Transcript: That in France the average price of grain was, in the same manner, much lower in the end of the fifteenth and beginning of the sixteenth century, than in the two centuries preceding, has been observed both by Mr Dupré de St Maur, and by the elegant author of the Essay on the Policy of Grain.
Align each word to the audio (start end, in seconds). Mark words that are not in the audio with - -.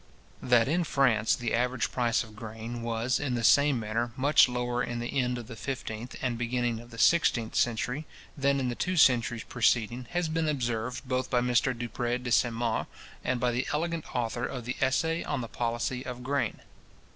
That 0.41 0.67
in 0.67 0.83
France 0.83 1.35
the 1.35 1.53
average 1.53 1.91
price 1.91 2.23
of 2.23 2.35
grain 2.35 2.81
was, 2.81 3.19
in 3.19 3.35
the 3.35 3.43
same 3.43 3.79
manner, 3.79 4.11
much 4.15 4.49
lower 4.49 4.81
in 4.81 4.97
the 4.97 5.21
end 5.21 5.37
of 5.37 5.45
the 5.45 5.55
fifteenth 5.55 6.15
and 6.23 6.39
beginning 6.39 6.79
of 6.79 6.89
the 6.89 6.97
sixteenth 6.97 7.53
century, 7.53 8.07
than 8.35 8.59
in 8.59 8.67
the 8.69 8.73
two 8.73 8.97
centuries 8.97 9.43
preceding, 9.43 10.07
has 10.09 10.27
been 10.27 10.47
observed 10.49 11.07
both 11.07 11.29
by 11.29 11.39
Mr 11.41 11.71
Dupré 11.75 12.17
de 12.23 12.31
St 12.31 12.51
Maur, 12.55 12.87
and 13.23 13.39
by 13.39 13.51
the 13.51 13.67
elegant 13.71 14.15
author 14.15 14.43
of 14.45 14.65
the 14.65 14.75
Essay 14.81 15.23
on 15.23 15.41
the 15.41 15.47
Policy 15.47 16.03
of 16.03 16.23
Grain. 16.23 16.61